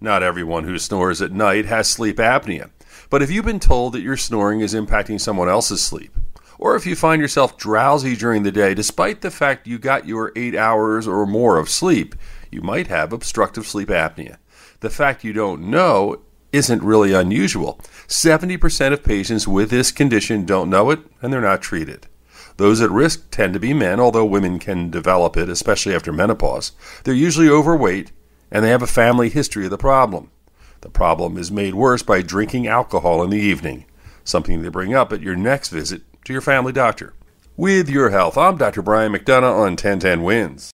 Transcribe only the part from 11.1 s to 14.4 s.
more of sleep, you might have obstructive sleep apnea.